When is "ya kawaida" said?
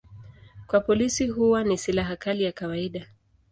2.43-3.07